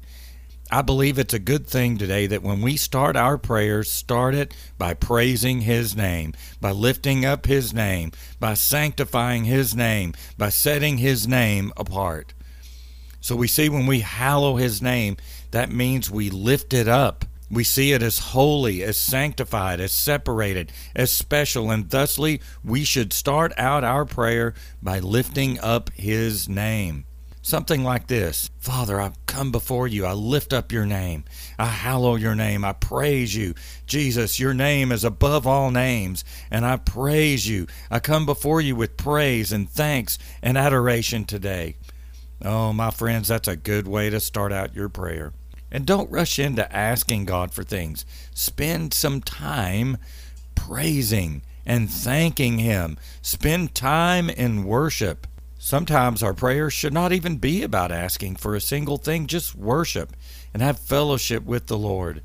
I 0.70 0.84
believe 0.84 1.18
it's 1.18 1.34
a 1.34 1.40
good 1.40 1.66
thing 1.66 1.98
today 1.98 2.28
that 2.28 2.44
when 2.44 2.62
we 2.62 2.78
start 2.78 3.16
our 3.16 3.40
prayers, 3.40 3.90
start 3.90 4.36
it 4.36 4.56
by 4.78 4.94
praising 4.94 5.62
His 5.62 5.96
name, 5.96 6.34
by 6.62 6.70
lifting 6.72 7.26
up 7.26 7.48
His 7.48 7.74
name, 7.74 8.12
by 8.40 8.54
sanctifying 8.54 9.46
His 9.46 9.76
name, 9.76 10.14
by 10.38 10.50
setting 10.50 11.00
His 11.00 11.28
name 11.28 11.74
apart. 11.76 12.36
So 13.20 13.36
we 13.36 13.48
see 13.48 13.68
when 13.68 13.88
we 13.88 14.02
hallow 14.02 14.58
His 14.58 14.80
name, 14.80 15.18
that 15.50 15.72
means 15.72 16.12
we 16.12 16.30
lift 16.30 16.72
it 16.72 16.88
up. 16.88 17.26
We 17.51 17.65
see 17.65 17.92
it 17.92 18.01
as 18.01 18.18
holy, 18.18 18.81
as 18.81 18.95
sanctified, 18.95 19.81
as 19.81 19.92
separated, 19.92 20.72
as 20.96 21.12
special, 21.12 21.70
and 21.70 21.89
thusly 21.89 22.39
we 22.63 22.86
should 22.86 23.12
start 23.12 23.51
out 23.58 23.84
our 23.84 24.05
prayer 24.05 24.53
by 24.81 25.00
lifting 25.00 25.60
up 25.60 25.91
His 25.91 26.48
name. 26.48 27.03
Something 27.41 27.84
like 27.84 28.08
this 28.08 28.50
Father, 28.60 29.01
I 29.01 29.12
come 29.25 29.51
before 29.51 29.88
you. 29.88 30.05
I 30.05 30.13
lift 30.13 30.53
up 30.53 30.72
your 30.72 30.86
name. 30.86 31.25
I 31.60 31.65
hallow 31.65 32.15
your 32.15 32.36
name. 32.36 32.63
I 32.63 32.72
praise 32.72 33.36
you. 33.36 33.53
Jesus, 33.86 34.39
your 34.39 34.53
name 34.53 34.89
is 34.93 35.03
above 35.03 35.46
all 35.46 35.72
names, 35.72 36.24
and 36.50 36.65
I 36.65 36.77
praise 36.77 37.50
you. 37.50 37.67
I 37.89 38.00
come 38.00 38.25
before 38.25 38.62
you 38.62 38.77
with 38.77 38.96
praise 38.96 39.51
and 39.51 39.70
thanks 39.70 40.17
and 40.41 40.58
adoration 40.58 41.25
today. 41.25 41.75
Oh, 42.46 42.72
my 42.72 42.91
friends, 42.91 43.27
that's 43.27 43.50
a 43.50 43.58
good 43.58 43.88
way 43.88 44.10
to 44.10 44.22
start 44.22 44.53
out 44.53 44.74
your 44.74 44.88
prayer. 44.88 45.34
And 45.72 45.86
don't 45.86 46.12
rush 46.12 46.38
into 46.38 46.74
asking 46.75 47.25
God 47.25 47.54
for 47.54 47.63
things. 47.63 48.06
Spend 48.34 48.94
some 48.94 49.22
time 49.22 49.98
praising 50.56 51.42
and 51.66 51.90
thanking 51.90 52.60
Him. 52.60 52.98
Spend 53.22 53.74
time 53.74 54.30
in 54.30 54.66
worship. 54.66 55.28
Sometimes 55.58 56.24
our 56.24 56.34
prayers 56.34 56.74
should 56.74 56.94
not 56.94 57.12
even 57.13 57.38
be 57.38 57.63
about 57.63 57.92
asking 57.92 58.36
for 58.36 58.56
a 58.56 58.62
single 58.62 58.98
thing, 58.98 59.28
just 59.28 59.56
worship 59.56 60.16
and 60.54 60.62
have 60.62 60.80
fellowship 60.80 61.44
with 61.44 61.68
the 61.68 61.78
Lord. 61.78 62.24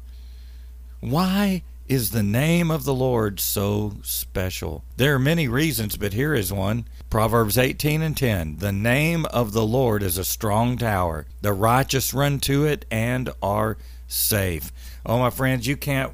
Why 1.00 1.62
is 1.88 2.10
the 2.10 2.22
name 2.22 2.70
of 2.70 2.84
the 2.84 2.94
Lord 2.94 3.38
so 3.38 3.94
special? 4.02 4.84
There 4.96 5.14
are 5.14 5.20
many 5.20 5.46
reasons, 5.46 5.96
but 5.96 6.12
here 6.12 6.34
is 6.34 6.52
one. 6.52 6.86
Proverbs 7.10 7.56
18 7.56 8.02
and 8.02 8.16
10. 8.16 8.56
The 8.58 8.72
name 8.72 9.24
of 9.26 9.52
the 9.52 9.64
Lord 9.64 10.02
is 10.02 10.18
a 10.18 10.24
strong 10.24 10.76
tower. 10.76 11.26
The 11.42 11.52
righteous 11.52 12.12
run 12.12 12.40
to 12.40 12.64
it 12.64 12.84
and 12.90 13.30
are 13.40 13.78
safe. 14.08 14.72
Oh, 15.04 15.18
my 15.18 15.30
friends, 15.30 15.66
you 15.66 15.76
can't 15.76 16.12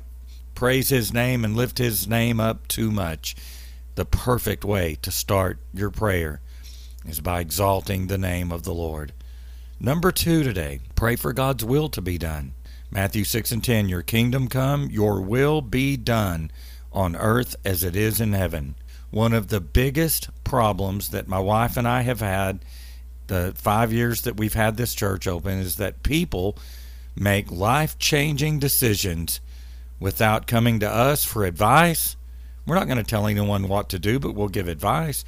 praise 0.54 0.90
his 0.90 1.12
name 1.12 1.44
and 1.44 1.56
lift 1.56 1.78
his 1.78 2.06
name 2.06 2.38
up 2.38 2.68
too 2.68 2.90
much. 2.90 3.34
The 3.94 4.04
perfect 4.04 4.64
way 4.64 4.96
to 5.02 5.10
start 5.10 5.58
your 5.72 5.90
prayer 5.90 6.40
is 7.06 7.20
by 7.20 7.40
exalting 7.40 8.06
the 8.06 8.18
name 8.18 8.52
of 8.52 8.62
the 8.62 8.74
Lord. 8.74 9.12
Number 9.80 10.12
two 10.12 10.42
today, 10.42 10.80
pray 10.94 11.16
for 11.16 11.32
God's 11.32 11.64
will 11.64 11.88
to 11.88 12.00
be 12.00 12.18
done. 12.18 12.52
Matthew 12.92 13.24
6 13.24 13.52
and 13.52 13.64
10, 13.64 13.88
Your 13.88 14.02
kingdom 14.02 14.48
come, 14.48 14.90
your 14.90 15.22
will 15.22 15.62
be 15.62 15.96
done 15.96 16.50
on 16.92 17.16
earth 17.16 17.56
as 17.64 17.82
it 17.82 17.96
is 17.96 18.20
in 18.20 18.34
heaven. 18.34 18.74
One 19.10 19.32
of 19.32 19.48
the 19.48 19.62
biggest 19.62 20.28
problems 20.44 21.08
that 21.08 21.26
my 21.26 21.38
wife 21.38 21.78
and 21.78 21.88
I 21.88 22.02
have 22.02 22.20
had 22.20 22.62
the 23.28 23.54
five 23.56 23.94
years 23.94 24.20
that 24.22 24.36
we've 24.36 24.52
had 24.52 24.76
this 24.76 24.94
church 24.94 25.26
open 25.26 25.58
is 25.58 25.76
that 25.76 26.02
people 26.02 26.58
make 27.16 27.50
life 27.50 27.98
changing 27.98 28.58
decisions 28.58 29.40
without 29.98 30.46
coming 30.46 30.78
to 30.80 30.88
us 30.88 31.24
for 31.24 31.46
advice. 31.46 32.16
We're 32.66 32.74
not 32.74 32.88
going 32.88 32.98
to 32.98 33.04
tell 33.04 33.26
anyone 33.26 33.68
what 33.68 33.88
to 33.88 33.98
do, 33.98 34.18
but 34.18 34.34
we'll 34.34 34.48
give 34.48 34.68
advice. 34.68 35.24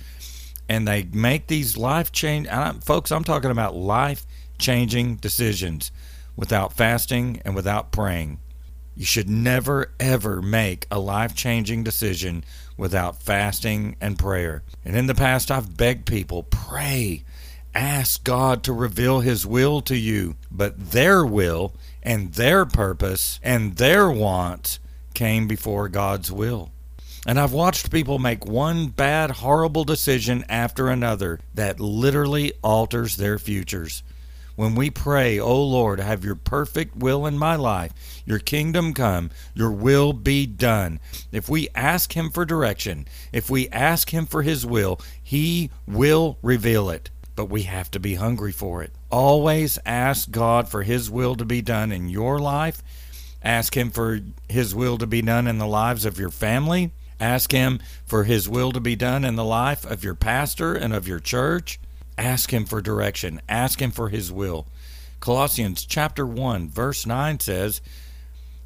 And 0.68 0.86
they 0.86 1.04
make 1.04 1.46
these 1.46 1.78
life 1.78 2.12
change, 2.12 2.46
folks. 2.84 3.10
I'm 3.10 3.24
talking 3.24 3.50
about 3.50 3.74
life 3.74 4.26
changing 4.58 5.16
decisions 5.16 5.90
without 6.36 6.72
fasting 6.72 7.40
and 7.44 7.54
without 7.54 7.92
praying. 7.92 8.38
You 8.96 9.04
should 9.04 9.28
never, 9.28 9.92
ever 9.98 10.40
make 10.40 10.86
a 10.90 11.00
life 11.00 11.34
changing 11.34 11.82
decision 11.82 12.44
without 12.76 13.22
fasting 13.22 13.96
and 14.00 14.18
prayer. 14.18 14.62
And 14.84 14.96
in 14.96 15.06
the 15.06 15.14
past, 15.14 15.50
I've 15.50 15.76
begged 15.76 16.06
people 16.06 16.44
pray, 16.44 17.24
ask 17.74 18.22
God 18.22 18.62
to 18.64 18.72
reveal 18.72 19.20
His 19.20 19.44
will 19.44 19.80
to 19.82 19.96
you. 19.96 20.36
But 20.50 20.92
their 20.92 21.26
will 21.26 21.74
and 22.02 22.34
their 22.34 22.64
purpose 22.64 23.40
and 23.42 23.76
their 23.76 24.08
wants 24.10 24.78
came 25.12 25.48
before 25.48 25.88
God's 25.88 26.30
will. 26.30 26.70
And 27.26 27.40
I've 27.40 27.52
watched 27.52 27.90
people 27.90 28.18
make 28.18 28.46
one 28.46 28.88
bad, 28.88 29.30
horrible 29.30 29.84
decision 29.84 30.44
after 30.48 30.88
another 30.88 31.40
that 31.54 31.80
literally 31.80 32.52
alters 32.62 33.16
their 33.16 33.38
futures 33.38 34.02
when 34.56 34.74
we 34.74 34.90
pray, 34.90 35.38
O 35.38 35.62
Lord, 35.62 35.98
have 36.00 36.24
your 36.24 36.36
perfect 36.36 36.96
will 36.96 37.26
in 37.26 37.36
my 37.38 37.56
life, 37.56 37.92
your 38.24 38.38
kingdom 38.38 38.94
come, 38.94 39.30
your 39.54 39.70
will 39.70 40.12
be 40.12 40.46
done. 40.46 41.00
If 41.32 41.48
we 41.48 41.68
ask 41.74 42.12
Him 42.16 42.30
for 42.30 42.44
direction, 42.44 43.06
if 43.32 43.50
we 43.50 43.68
ask 43.70 44.10
Him 44.10 44.26
for 44.26 44.42
His 44.42 44.64
will, 44.64 45.00
He 45.22 45.70
will 45.86 46.38
reveal 46.42 46.88
it. 46.90 47.10
But 47.36 47.46
we 47.46 47.62
have 47.62 47.90
to 47.92 48.00
be 48.00 48.14
hungry 48.14 48.52
for 48.52 48.82
it. 48.82 48.92
Always 49.10 49.78
ask 49.84 50.30
God 50.30 50.68
for 50.68 50.84
His 50.84 51.10
will 51.10 51.34
to 51.34 51.44
be 51.44 51.60
done 51.60 51.90
in 51.90 52.08
your 52.08 52.38
life. 52.38 52.80
Ask 53.42 53.76
Him 53.76 53.90
for 53.90 54.20
His 54.48 54.74
will 54.74 54.98
to 54.98 55.06
be 55.06 55.20
done 55.20 55.48
in 55.48 55.58
the 55.58 55.66
lives 55.66 56.04
of 56.04 56.18
your 56.18 56.30
family. 56.30 56.92
Ask 57.18 57.50
Him 57.50 57.80
for 58.06 58.24
His 58.24 58.48
will 58.48 58.70
to 58.70 58.80
be 58.80 58.94
done 58.94 59.24
in 59.24 59.34
the 59.34 59.44
life 59.44 59.84
of 59.84 60.04
your 60.04 60.14
pastor 60.14 60.74
and 60.74 60.92
of 60.94 61.08
your 61.08 61.18
church. 61.18 61.80
Ask 62.16 62.52
him 62.52 62.64
for 62.64 62.80
direction, 62.80 63.40
ask 63.48 63.80
him 63.82 63.90
for 63.90 64.08
his 64.08 64.30
will. 64.30 64.66
Colossians 65.20 65.84
chapter 65.84 66.26
1 66.26 66.68
verse 66.68 67.06
9 67.06 67.40
says, 67.40 67.80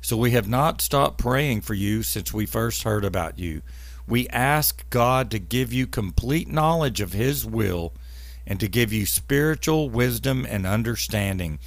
"So 0.00 0.17
we 0.17 0.33
have 0.33 0.49
not 0.49 0.83
stopped 0.83 1.19
praying 1.19 1.62
for 1.62 1.75
you 1.75 2.02
since 2.02 2.33
we 2.33 2.47
first 2.47 2.83
heard 2.83 3.05
about 3.05 3.38
you. 3.38 3.62
We 4.07 4.28
ask 4.28 4.88
God 4.90 5.31
to 5.31 5.38
give 5.38 5.73
you 5.73 5.87
complete 5.87 6.49
knowledge 6.49 7.00
of 7.00 7.12
his 7.12 7.45
will 7.47 7.93
and 8.47 8.59
to 8.61 8.69
give 8.69 8.93
you 8.93 9.07
spiritual 9.07 9.88
wisdom 9.88 10.47
and 10.49 10.67
understanding." 10.67 11.59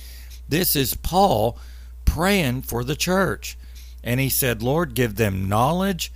This 0.50 0.76
is 0.76 0.94
Paul 0.96 1.58
praying 2.06 2.64
for 2.64 2.84
the 2.84 2.96
church. 2.96 3.58
And 4.04 4.20
he 4.20 4.30
said, 4.30 4.62
"Lord, 4.62 4.96
give 4.96 5.16
them 5.16 5.48
knowledge 5.48 6.12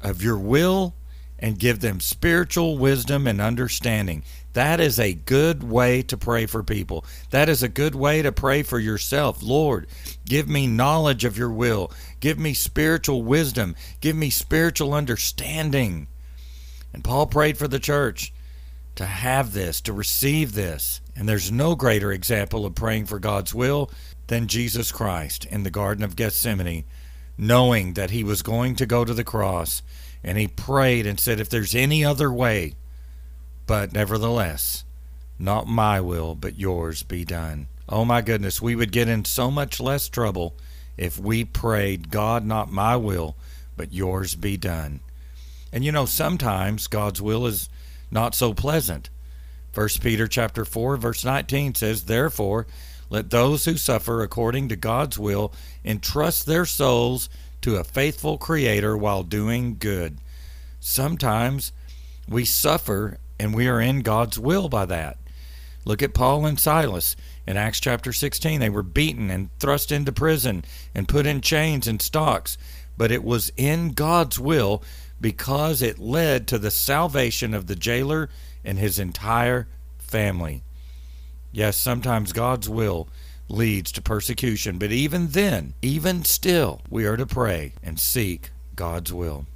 of 0.00 0.22
your 0.22 0.38
will 0.38 0.94
and 1.38 1.58
give 1.58 1.80
them 1.80 2.00
spiritual 2.00 2.78
wisdom 2.78 3.26
and 3.26 3.40
understanding. 3.40 4.22
That 4.54 4.80
is 4.80 5.00
a 5.00 5.12
good 5.12 5.64
way 5.64 6.02
to 6.02 6.16
pray 6.16 6.46
for 6.46 6.62
people. 6.62 7.04
That 7.30 7.48
is 7.48 7.62
a 7.62 7.68
good 7.68 7.96
way 7.96 8.22
to 8.22 8.30
pray 8.30 8.62
for 8.62 8.78
yourself. 8.78 9.42
Lord, 9.42 9.88
give 10.24 10.48
me 10.48 10.68
knowledge 10.68 11.24
of 11.24 11.36
your 11.36 11.50
will. 11.50 11.92
Give 12.20 12.38
me 12.38 12.54
spiritual 12.54 13.22
wisdom. 13.22 13.74
Give 14.00 14.14
me 14.14 14.30
spiritual 14.30 14.94
understanding. 14.94 16.06
And 16.92 17.02
Paul 17.02 17.26
prayed 17.26 17.58
for 17.58 17.66
the 17.66 17.80
church 17.80 18.32
to 18.94 19.06
have 19.06 19.52
this, 19.52 19.80
to 19.82 19.92
receive 19.92 20.52
this. 20.52 21.00
And 21.16 21.28
there's 21.28 21.50
no 21.50 21.74
greater 21.74 22.12
example 22.12 22.64
of 22.64 22.76
praying 22.76 23.06
for 23.06 23.18
God's 23.18 23.52
will 23.52 23.90
than 24.28 24.46
Jesus 24.46 24.92
Christ 24.92 25.44
in 25.46 25.64
the 25.64 25.70
Garden 25.70 26.04
of 26.04 26.14
Gethsemane, 26.14 26.84
knowing 27.36 27.94
that 27.94 28.10
he 28.10 28.22
was 28.22 28.42
going 28.42 28.76
to 28.76 28.86
go 28.86 29.04
to 29.04 29.14
the 29.14 29.24
cross. 29.24 29.82
And 30.22 30.38
he 30.38 30.46
prayed 30.46 31.06
and 31.06 31.18
said, 31.18 31.40
If 31.40 31.50
there's 31.50 31.74
any 31.74 32.04
other 32.04 32.32
way, 32.32 32.74
but 33.66 33.92
nevertheless, 33.92 34.84
not 35.38 35.66
my 35.66 36.00
will, 36.00 36.34
but 36.34 36.58
yours 36.58 37.02
be 37.02 37.24
done. 37.24 37.68
Oh 37.88 38.04
my 38.04 38.22
goodness, 38.22 38.62
we 38.62 38.74
would 38.74 38.92
get 38.92 39.08
in 39.08 39.24
so 39.24 39.50
much 39.50 39.80
less 39.80 40.08
trouble 40.08 40.54
if 40.96 41.18
we 41.18 41.44
prayed, 41.44 42.10
God, 42.10 42.44
not 42.44 42.70
my 42.70 42.96
will, 42.96 43.36
but 43.76 43.92
yours 43.92 44.34
be 44.34 44.56
done. 44.56 45.00
And 45.72 45.84
you 45.84 45.92
know, 45.92 46.06
sometimes 46.06 46.86
God's 46.86 47.20
will 47.20 47.46
is 47.46 47.68
not 48.10 48.34
so 48.34 48.54
pleasant. 48.54 49.10
1 49.74 49.88
Peter 50.00 50.28
chapter 50.28 50.64
4 50.64 50.96
verse 50.96 51.24
19 51.24 51.74
says, 51.74 52.04
"Therefore, 52.04 52.66
let 53.10 53.30
those 53.30 53.64
who 53.64 53.76
suffer 53.76 54.22
according 54.22 54.68
to 54.68 54.76
God's 54.76 55.18
will 55.18 55.52
entrust 55.84 56.46
their 56.46 56.64
souls 56.64 57.28
to 57.62 57.76
a 57.76 57.84
faithful 57.84 58.38
creator 58.38 58.96
while 58.96 59.24
doing 59.24 59.76
good." 59.78 60.18
Sometimes 60.78 61.72
we 62.28 62.44
suffer 62.44 63.18
and 63.38 63.54
we 63.54 63.68
are 63.68 63.80
in 63.80 64.00
God's 64.00 64.38
will 64.38 64.68
by 64.68 64.86
that. 64.86 65.18
Look 65.84 66.02
at 66.02 66.14
Paul 66.14 66.46
and 66.46 66.58
Silas 66.58 67.14
in 67.46 67.56
Acts 67.56 67.80
chapter 67.80 68.12
16. 68.12 68.60
They 68.60 68.70
were 68.70 68.82
beaten 68.82 69.30
and 69.30 69.50
thrust 69.58 69.92
into 69.92 70.12
prison 70.12 70.64
and 70.94 71.08
put 71.08 71.26
in 71.26 71.40
chains 71.40 71.86
and 71.86 72.00
stocks, 72.00 72.56
but 72.96 73.10
it 73.10 73.22
was 73.22 73.52
in 73.56 73.92
God's 73.92 74.38
will 74.38 74.82
because 75.20 75.82
it 75.82 75.98
led 75.98 76.46
to 76.48 76.58
the 76.58 76.70
salvation 76.70 77.54
of 77.54 77.66
the 77.66 77.76
jailer 77.76 78.30
and 78.64 78.78
his 78.78 78.98
entire 78.98 79.68
family. 79.98 80.62
Yes, 81.52 81.76
sometimes 81.76 82.32
God's 82.32 82.68
will 82.68 83.08
leads 83.48 83.92
to 83.92 84.02
persecution, 84.02 84.78
but 84.78 84.90
even 84.90 85.28
then, 85.28 85.74
even 85.82 86.24
still, 86.24 86.80
we 86.88 87.04
are 87.04 87.16
to 87.16 87.26
pray 87.26 87.72
and 87.82 88.00
seek 88.00 88.50
God's 88.74 89.12
will. 89.12 89.46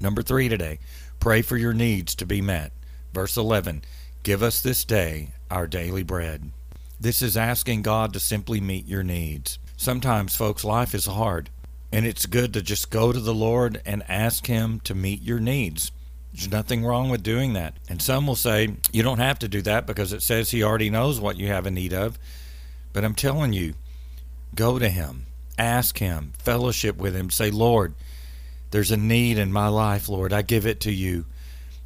Number 0.00 0.22
three 0.22 0.48
today, 0.48 0.78
pray 1.20 1.42
for 1.42 1.56
your 1.56 1.72
needs 1.72 2.14
to 2.16 2.26
be 2.26 2.40
met. 2.40 2.72
Verse 3.12 3.36
11 3.36 3.82
Give 4.22 4.42
us 4.42 4.60
this 4.60 4.84
day 4.84 5.30
our 5.50 5.66
daily 5.66 6.02
bread. 6.02 6.50
This 7.00 7.22
is 7.22 7.36
asking 7.36 7.82
God 7.82 8.12
to 8.12 8.20
simply 8.20 8.60
meet 8.60 8.86
your 8.86 9.02
needs. 9.02 9.58
Sometimes, 9.76 10.34
folks, 10.34 10.64
life 10.64 10.94
is 10.94 11.06
hard, 11.06 11.50
and 11.92 12.04
it's 12.04 12.26
good 12.26 12.52
to 12.54 12.62
just 12.62 12.90
go 12.90 13.12
to 13.12 13.20
the 13.20 13.34
Lord 13.34 13.80
and 13.86 14.02
ask 14.08 14.46
Him 14.46 14.80
to 14.80 14.94
meet 14.94 15.22
your 15.22 15.38
needs. 15.38 15.92
There's 16.32 16.50
nothing 16.50 16.84
wrong 16.84 17.08
with 17.08 17.22
doing 17.22 17.52
that. 17.54 17.74
And 17.88 18.02
some 18.02 18.26
will 18.26 18.36
say, 18.36 18.74
you 18.92 19.02
don't 19.02 19.20
have 19.20 19.38
to 19.38 19.48
do 19.48 19.62
that 19.62 19.86
because 19.86 20.12
it 20.12 20.22
says 20.22 20.50
He 20.50 20.62
already 20.62 20.90
knows 20.90 21.20
what 21.20 21.36
you 21.36 21.46
have 21.46 21.66
a 21.66 21.70
need 21.70 21.92
of. 21.92 22.18
But 22.92 23.04
I'm 23.04 23.14
telling 23.14 23.52
you, 23.52 23.74
go 24.54 24.78
to 24.78 24.88
Him, 24.88 25.26
ask 25.56 25.98
Him, 25.98 26.32
fellowship 26.38 26.96
with 26.96 27.14
Him, 27.14 27.30
say, 27.30 27.50
Lord, 27.50 27.94
there's 28.72 28.90
a 28.90 28.96
need 28.96 29.38
in 29.38 29.52
my 29.52 29.68
life, 29.68 30.08
Lord. 30.08 30.32
I 30.32 30.42
give 30.42 30.66
it 30.66 30.80
to 30.80 30.92
you 30.92 31.24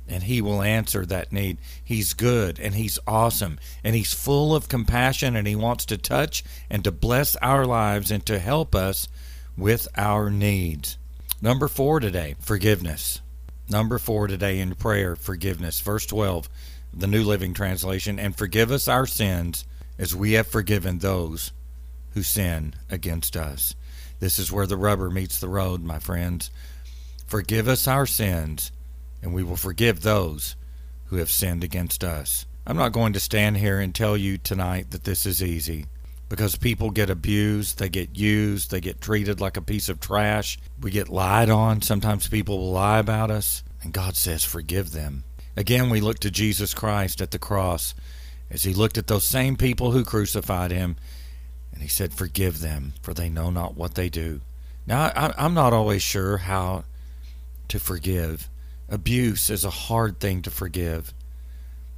and 0.09 0.25
he 0.25 0.40
will 0.40 0.62
answer 0.62 1.06
that 1.06 1.32
need. 1.32 1.59
He's 1.82 2.14
good 2.14 2.59
and 2.61 2.75
he's 2.75 2.99
awesome 3.06 3.59
and 3.82 3.94
he's 3.94 4.12
full 4.12 4.54
of 4.54 4.68
compassion 4.68 5.37
and 5.37 5.47
he 5.47 5.56
wants 5.56 5.87
to 5.87 5.99
touch 5.99 6.44
and 6.68 6.85
to 6.85 6.92
bless 6.92 7.37
our 7.37 7.64
lives 7.64 8.11
and 8.11 8.25
to 8.26 8.38
help 8.38 8.75
us 8.75 9.09
with 9.56 9.88
our 9.97 10.30
needs. 10.30 10.99
Number 11.40 11.68
4 11.68 12.00
today, 12.00 12.37
forgiveness. 12.40 13.21
Number 13.68 13.99
4 13.99 14.26
today 14.26 14.59
in 14.59 14.75
prayer, 14.75 15.16
forgiveness. 15.16 15.80
Verse 15.80 16.06
12, 16.06 16.49
the 16.92 17.06
New 17.06 17.25
Living 17.25 17.54
Translation, 17.54 18.18
and 18.18 18.37
forgive 18.37 18.71
us 18.71 18.88
our 18.88 19.06
sins 19.06 19.64
as 19.99 20.14
we 20.14 20.32
have 20.32 20.47
forgiven 20.47 20.99
those 20.99 21.52
who 22.14 22.23
sin 22.23 22.75
against 22.90 23.37
us. 23.37 23.75
This 24.21 24.38
is 24.38 24.52
where 24.52 24.66
the 24.66 24.76
rubber 24.76 25.11
meets 25.11 25.40
the 25.40 25.49
road, 25.49 25.82
my 25.82 25.99
friends. 25.99 26.50
Forgive 27.26 27.66
us 27.66 27.88
our 27.88 28.06
sins 28.06 28.71
and 29.23 29.33
we 29.33 29.43
will 29.43 29.57
forgive 29.57 30.02
those 30.02 30.57
who 31.07 31.17
have 31.17 31.31
sinned 31.31 31.62
against 31.62 32.02
us. 32.02 32.47
I'm 32.67 32.76
not 32.76 32.93
going 32.93 33.12
to 33.12 33.21
stand 33.21 33.57
here 33.57 33.81
and 33.81 33.95
tell 33.95 34.17
you 34.17 34.38
tonight 34.38 34.91
that 34.91 35.05
this 35.05 35.26
is 35.26 35.43
easy 35.43 35.87
because 36.29 36.57
people 36.57 36.91
get 36.91 37.11
abused, 37.11 37.79
they 37.79 37.91
get 37.91 38.17
used, 38.17 38.71
they 38.71 38.81
get 38.81 39.02
treated 39.02 39.38
like 39.38 39.59
a 39.59 39.61
piece 39.61 39.91
of 39.91 40.00
trash. 40.00 40.59
We 40.81 40.91
get 40.91 41.11
lied 41.11 41.50
on. 41.50 41.83
Sometimes 41.83 42.26
people 42.26 42.57
will 42.57 42.73
lie 42.73 43.00
about 43.00 43.31
us, 43.31 43.62
and 43.83 43.93
God 43.93 44.17
says, 44.17 44.43
Forgive 44.43 44.93
them. 44.93 45.25
Again, 45.59 45.91
we 45.91 46.00
look 46.00 46.21
to 46.21 46.31
Jesus 46.31 46.73
Christ 46.73 47.21
at 47.21 47.33
the 47.33 47.38
cross 47.38 47.95
as 48.50 48.62
he 48.62 48.73
looked 48.73 48.97
at 48.97 49.09
those 49.09 49.25
same 49.25 49.57
people 49.57 49.91
who 49.91 50.05
crucified 50.05 50.71
him, 50.71 50.97
and 51.71 51.83
he 51.83 51.88
said, 51.88 52.14
Forgive 52.14 52.61
them, 52.61 52.95
for 53.02 53.12
they 53.12 53.29
know 53.29 53.50
not 53.50 53.76
what 53.76 53.95
they 53.95 54.09
do. 54.09 54.41
Now, 54.87 55.12
I'm 55.14 55.52
not 55.52 55.75
always 55.75 56.02
sure 56.02 56.38
how 56.38 56.85
to 57.69 57.79
forgive. 57.79 58.49
Abuse 58.92 59.49
is 59.49 59.64
a 59.64 59.70
hard 59.70 60.20
thing 60.20 60.42
to 60.42 60.50
forgive. 60.50 61.14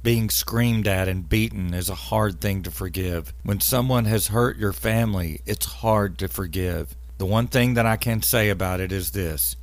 Being 0.01 0.29
screamed 0.29 0.87
at 0.87 1.09
and 1.09 1.27
beaten 1.27 1.73
is 1.73 1.89
a 1.89 1.95
hard 1.95 2.39
thing 2.39 2.63
to 2.63 2.71
forgive. 2.71 3.33
When 3.43 3.59
someone 3.59 4.05
has 4.05 4.27
hurt 4.27 4.57
your 4.57 4.71
family, 4.71 5.41
it's 5.45 5.65
hard 5.65 6.17
to 6.19 6.29
forgive. 6.29 6.95
The 7.17 7.25
one 7.25 7.47
thing 7.47 7.73
that 7.73 7.85
I 7.85 7.97
can 7.97 8.21
say 8.21 8.47
about 8.47 8.79
it 8.79 8.93
is 8.93 9.11
this 9.11 9.57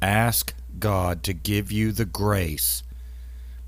ask 0.00 0.54
God 0.78 1.22
to 1.24 1.34
give 1.34 1.70
you 1.70 1.92
the 1.92 2.06
grace. 2.06 2.82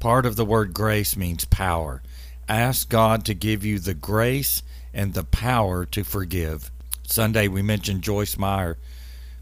Part 0.00 0.24
of 0.24 0.36
the 0.36 0.46
word 0.46 0.72
grace 0.72 1.18
means 1.18 1.44
power. 1.44 2.02
Ask 2.48 2.88
God 2.88 3.26
to 3.26 3.34
give 3.34 3.62
you 3.62 3.78
the 3.78 3.92
grace 3.92 4.62
and 4.94 5.12
the 5.12 5.24
power 5.24 5.84
to 5.84 6.02
forgive. 6.02 6.70
Sunday, 7.06 7.46
we 7.46 7.60
mentioned 7.60 8.00
Joyce 8.00 8.38
Meyer, 8.38 8.78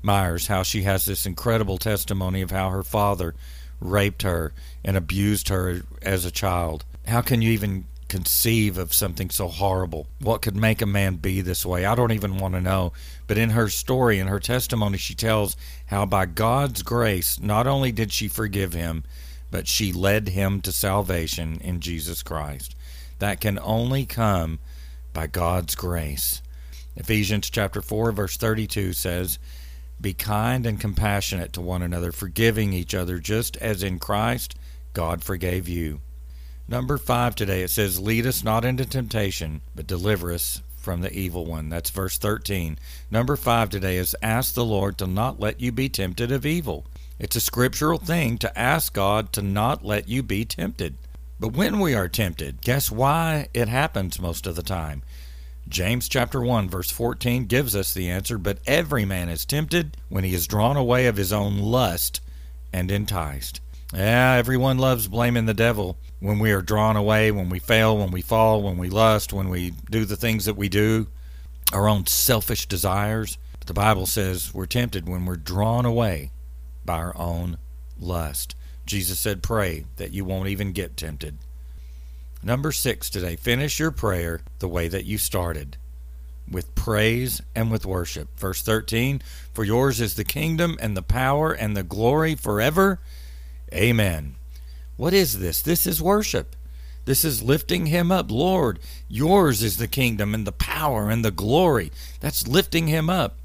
Myers, 0.05 0.49
how 0.49 0.63
she 0.63 0.83
has 0.83 1.07
this 1.07 1.25
incredible 1.25 1.79
testimony 1.79 2.43
of 2.43 2.51
how 2.51 2.71
her 2.71 2.83
father 2.83 3.35
raped 3.81 4.23
her 4.23 4.53
and 4.85 4.97
abused 4.97 5.49
her 5.49 5.81
as 6.03 6.25
a 6.25 6.31
child. 6.31 6.85
How 7.07 7.23
can 7.23 7.43
you 7.43 7.51
even 7.51 7.87
conceive 8.09 8.77
of 8.79 8.93
something 8.93 9.31
so 9.31 9.49
horrible? 9.49 10.07
What 10.21 10.43
could 10.43 10.57
make 10.57 10.83
a 10.83 10.87
man 10.87 11.17
be 11.17 11.41
this 11.41 11.65
way? 11.65 11.85
I 11.85 11.95
don't 11.95 12.13
even 12.13 12.37
want 12.37 12.55
to 12.55 12.61
know. 12.61 12.93
But 13.27 13.39
in 13.39 13.51
her 13.51 13.69
story, 13.69 14.19
in 14.19 14.27
her 14.27 14.41
testimony, 14.41 14.99
she 14.99 15.15
tells 15.15 15.57
how 15.87 16.07
by 16.07 16.27
God's 16.27 16.83
grace, 16.83 17.41
not 17.41 17.67
only 17.67 17.91
did 17.91 18.13
she 18.13 18.29
forgive 18.29 18.75
him, 18.75 19.05
but 19.51 19.67
she 19.67 19.93
led 19.93 20.29
him 20.29 20.61
to 20.61 20.73
salvation 20.73 21.59
in 21.63 21.81
Jesus 21.81 22.23
Christ. 22.23 22.75
That 23.21 23.41
can 23.41 23.59
only 23.59 24.05
come 24.05 24.59
by 25.13 25.29
God's 25.29 25.75
grace. 25.75 26.43
Ephesians 26.97 27.51
chapter 27.51 27.81
4 27.81 28.13
verse 28.13 28.37
32 28.37 28.93
says, 28.93 29.39
"Be 30.01 30.13
kind 30.13 30.67
and 30.67 30.81
compassionate 30.81 31.53
to 31.53 31.61
one 31.61 31.83
another, 31.83 32.13
forgiving 32.13 32.73
each 32.73 32.95
other 32.95 33.19
just 33.19 33.57
as 33.59 33.83
in 33.83 33.99
Christ 33.99 34.55
God 34.93 35.23
forgave 35.23 35.69
you." 35.69 36.01
Number 36.67 36.99
5 36.99 37.35
today 37.35 37.63
it 37.63 37.71
says, 37.71 38.01
"Lead 38.01 38.27
us 38.27 38.43
not 38.43 38.65
into 38.65 38.85
temptation, 38.85 39.61
but 39.75 39.87
deliver 39.87 40.33
us 40.33 40.63
from 40.77 41.01
the 41.01 41.13
evil 41.13 41.45
one." 41.45 41.69
That's 41.69 41.91
verse 41.91 42.19
13. 42.19 42.79
Number 43.11 43.37
5 43.37 43.71
today 43.71 43.97
is 43.99 44.17
ask 44.23 44.55
the 44.55 44.65
Lord 44.65 44.99
to 44.99 45.07
not 45.07 45.41
let 45.41 45.61
you 45.61 45.73
be 45.73 45.89
tempted 45.89 46.33
of 46.33 46.47
evil. 46.47 46.87
It's 47.19 47.37
a 47.37 47.41
scriptural 47.41 47.99
thing 47.99 48.39
to 48.39 48.59
ask 48.59 48.93
God 48.93 49.33
to 49.35 49.43
not 49.43 49.85
let 49.85 50.09
you 50.09 50.23
be 50.23 50.45
tempted. 50.45 50.97
But 51.39 51.53
when 51.53 51.81
we 51.81 51.95
are 51.95 52.09
tempted, 52.09 52.61
guess 52.61 52.91
why 52.91 53.49
it 53.53 53.69
happens 53.69 54.21
most 54.21 54.47
of 54.47 54.57
the 54.57 54.63
time? 54.63 55.03
James 55.69 56.09
chapter 56.09 56.41
1 56.41 56.69
verse 56.69 56.91
14 56.91 57.47
gives 57.47 57.75
us 57.75 57.95
the 57.95 58.11
answer, 58.11 58.39
but 58.39 58.59
every 58.67 59.05
man 59.05 59.29
is 59.29 59.45
tempted 59.45 59.97
when 60.09 60.25
he 60.25 60.35
is 60.35 60.47
drawn 60.47 60.77
away 60.77 61.07
of 61.07 61.17
his 61.17 61.33
own 61.33 61.59
lust 61.59 62.21
and 62.73 62.91
enticed. 62.91 63.61
Yeah, 63.93 64.33
everyone 64.33 64.79
loves 64.79 65.09
blaming 65.09 65.47
the 65.47 65.55
devil 65.55 65.97
when 66.21 66.39
we 66.39 66.53
are 66.53 66.63
drawn 66.63 66.97
away, 66.97 67.31
when 67.31 67.49
we 67.49 67.59
fail, 67.59 67.97
when 67.97 68.11
we 68.11 68.23
fall, 68.23 68.63
when 68.63 68.77
we 68.77 68.91
lust, 68.91 69.33
when 69.33 69.49
we 69.49 69.73
do 69.91 70.05
the 70.05 70.17
things 70.17 70.45
that 70.47 70.57
we 70.57 70.69
do, 70.69 71.07
our 71.73 71.89
own 71.89 72.07
selfish 72.07 72.67
desires. 72.67 73.39
But 73.59 73.69
the 73.69 73.75
Bible 73.75 74.07
says 74.07 74.53
we're 74.53 74.67
tempted 74.67 75.09
when 75.09 75.25
we're 75.25 75.37
drawn 75.37 75.85
away 75.85 76.31
by 76.85 76.97
our 76.97 77.17
own 77.17 77.59
lust. 77.99 78.55
Jesus 78.87 79.19
said, 79.19 79.43
Pray 79.43 79.87
that 79.97 80.13
you 80.13 80.25
won't 80.25 80.49
even 80.49 80.73
get 80.73 80.97
tempted. 80.97 81.39
Number 82.45 82.73
six 82.73 83.09
today, 83.09 83.37
finish 83.37 83.79
your 83.79 83.91
prayer 83.91 84.43
the 84.59 84.69
way 84.69 84.87
that 84.89 85.07
you 85.07 85.17
started 85.17 85.79
with 86.51 86.75
praise 86.75 87.41
and 87.55 87.71
with 87.71 87.87
worship. 87.87 88.39
Verse 88.39 88.61
13, 88.61 89.23
For 89.55 89.65
yours 89.65 89.99
is 89.99 90.15
the 90.15 90.25
kingdom 90.25 90.77
and 90.79 90.95
the 90.95 91.03
power 91.03 91.53
and 91.53 91.75
the 91.75 91.83
glory 91.83 92.35
forever. 92.35 93.01
Amen. 93.73 94.35
What 94.99 95.15
is 95.15 95.39
this? 95.39 95.63
This 95.63 95.87
is 95.87 96.03
worship. 96.03 96.55
This 97.07 97.25
is 97.25 97.43
lifting 97.43 97.87
him 97.87 98.13
up. 98.13 98.31
Lord, 98.31 98.79
yours 99.09 99.63
is 99.63 99.79
the 99.79 99.89
kingdom 99.89 100.35
and 100.35 100.47
the 100.47 100.53
power 100.53 101.09
and 101.09 101.25
the 101.25 101.31
glory. 101.31 101.91
That's 102.21 102.47
lifting 102.47 102.89
him 102.89 103.09
up. 103.09 103.39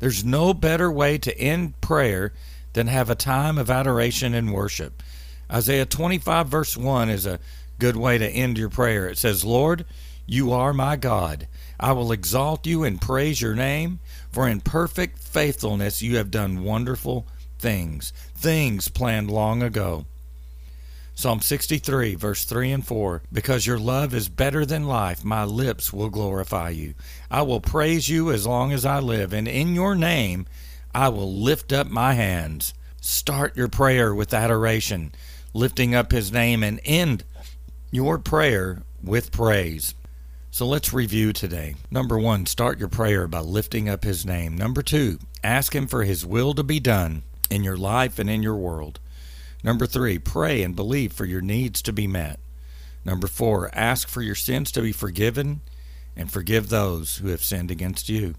There's 0.00 0.24
no 0.24 0.54
better 0.54 0.90
way 0.90 1.18
to 1.18 1.38
end 1.38 1.78
prayer 1.82 2.32
than 2.72 2.86
have 2.86 3.10
a 3.10 3.14
time 3.14 3.58
of 3.58 3.70
adoration 3.70 4.32
and 4.32 4.50
worship. 4.50 5.02
Isaiah 5.50 5.86
25, 5.86 6.48
verse 6.48 6.76
1 6.76 7.10
is 7.10 7.26
a 7.26 7.38
good 7.78 7.96
way 7.96 8.18
to 8.18 8.28
end 8.28 8.58
your 8.58 8.70
prayer. 8.70 9.08
It 9.08 9.18
says, 9.18 9.44
Lord, 9.44 9.84
you 10.26 10.52
are 10.52 10.72
my 10.72 10.96
God. 10.96 11.48
I 11.78 11.92
will 11.92 12.12
exalt 12.12 12.66
you 12.66 12.84
and 12.84 13.00
praise 13.00 13.40
your 13.40 13.54
name, 13.54 14.00
for 14.30 14.48
in 14.48 14.60
perfect 14.60 15.18
faithfulness 15.18 16.02
you 16.02 16.16
have 16.16 16.30
done 16.30 16.64
wonderful 16.64 17.26
things, 17.58 18.12
things 18.34 18.88
planned 18.88 19.30
long 19.30 19.62
ago. 19.62 20.06
Psalm 21.16 21.40
63, 21.40 22.16
verse 22.16 22.44
3 22.44 22.72
and 22.72 22.86
4 22.86 23.22
Because 23.32 23.66
your 23.66 23.78
love 23.78 24.12
is 24.12 24.28
better 24.28 24.66
than 24.66 24.86
life, 24.86 25.24
my 25.24 25.44
lips 25.44 25.92
will 25.92 26.10
glorify 26.10 26.70
you. 26.70 26.94
I 27.30 27.42
will 27.42 27.60
praise 27.60 28.08
you 28.08 28.32
as 28.32 28.46
long 28.46 28.72
as 28.72 28.84
I 28.84 28.98
live, 28.98 29.32
and 29.32 29.46
in 29.46 29.74
your 29.74 29.94
name 29.94 30.46
I 30.94 31.08
will 31.10 31.32
lift 31.32 31.72
up 31.72 31.86
my 31.86 32.14
hands. 32.14 32.74
Start 33.00 33.56
your 33.56 33.68
prayer 33.68 34.14
with 34.14 34.34
adoration, 34.34 35.12
lifting 35.52 35.94
up 35.94 36.10
his 36.10 36.32
name, 36.32 36.64
and 36.64 36.80
end 36.84 37.24
your 37.94 38.18
prayer 38.18 38.82
with 39.04 39.30
praise. 39.30 39.94
So 40.50 40.66
let's 40.66 40.92
review 40.92 41.32
today. 41.32 41.76
Number 41.92 42.18
one, 42.18 42.44
start 42.44 42.80
your 42.80 42.88
prayer 42.88 43.28
by 43.28 43.38
lifting 43.38 43.88
up 43.88 44.02
His 44.02 44.26
name. 44.26 44.58
Number 44.58 44.82
two, 44.82 45.20
ask 45.44 45.76
Him 45.76 45.86
for 45.86 46.02
His 46.02 46.26
will 46.26 46.54
to 46.54 46.64
be 46.64 46.80
done 46.80 47.22
in 47.50 47.62
your 47.62 47.76
life 47.76 48.18
and 48.18 48.28
in 48.28 48.42
your 48.42 48.56
world. 48.56 48.98
Number 49.62 49.86
three, 49.86 50.18
pray 50.18 50.64
and 50.64 50.74
believe 50.74 51.12
for 51.12 51.24
your 51.24 51.40
needs 51.40 51.80
to 51.82 51.92
be 51.92 52.08
met. 52.08 52.40
Number 53.04 53.28
four, 53.28 53.70
ask 53.72 54.08
for 54.08 54.22
your 54.22 54.34
sins 54.34 54.72
to 54.72 54.82
be 54.82 54.90
forgiven 54.90 55.60
and 56.16 56.32
forgive 56.32 56.70
those 56.70 57.18
who 57.18 57.28
have 57.28 57.44
sinned 57.44 57.70
against 57.70 58.08
you. 58.08 58.34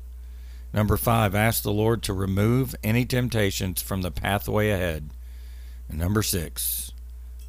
Number 0.74 0.98
five, 0.98 1.34
ask 1.34 1.63
the 1.63 1.72
Lord 1.72 2.04
to 2.04 2.13
remove 2.13 2.76
any 2.84 3.06
temptations 3.06 3.82
from 3.82 4.02
the 4.02 4.12
pathway 4.12 4.72
ahead. 4.72 5.12
And 5.88 5.98
number 5.98 6.24
six, 6.24 6.91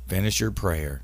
finish 0.07 0.39
your 0.39 0.53
prayer 0.53 1.03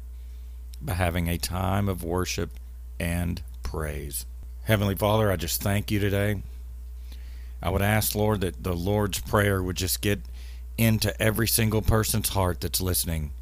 by 0.84 0.94
having 0.94 1.28
a 1.28 1.38
time 1.38 1.88
of 1.88 2.02
worship 2.04 2.50
and 2.98 3.42
praise. 3.62 4.26
Heavenly 4.64 4.94
Father, 4.94 5.30
I 5.30 5.36
just 5.36 5.62
thank 5.62 5.90
you 5.90 5.98
today. 5.98 6.42
I 7.62 7.70
would 7.70 7.82
ask, 7.82 8.14
Lord, 8.14 8.40
that 8.40 8.62
the 8.62 8.74
Lord's 8.74 9.20
Prayer 9.20 9.62
would 9.62 9.76
just 9.76 10.00
get 10.00 10.20
into 10.76 11.20
every 11.22 11.46
single 11.46 11.82
person's 11.82 12.30
heart 12.30 12.60
that's 12.60 12.80
listening, 12.80 13.32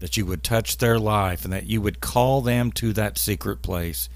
that 0.00 0.16
you 0.16 0.26
would 0.26 0.42
touch 0.42 0.78
their 0.78 0.98
life 0.98 1.44
and 1.44 1.52
that 1.52 1.66
you 1.66 1.80
would 1.80 2.00
call 2.00 2.42
them 2.42 2.70
to 2.72 2.92
that 2.92 3.16
secret 3.16 3.62
place, 3.62 4.08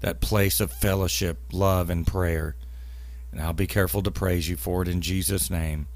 that 0.00 0.20
place 0.20 0.60
of 0.60 0.72
fellowship, 0.72 1.38
love, 1.52 1.90
and 1.90 2.06
prayer. 2.06 2.56
And 3.30 3.40
I'll 3.40 3.52
be 3.52 3.66
careful 3.66 4.02
to 4.02 4.10
praise 4.10 4.48
you 4.48 4.56
for 4.56 4.82
it 4.82 4.88
in 4.88 5.02
Jesus' 5.02 5.50
name. 5.50 5.88